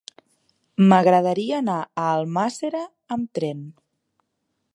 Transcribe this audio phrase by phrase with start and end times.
[0.91, 2.83] M'agradaria anar a Almàssera
[3.17, 3.63] amb tren.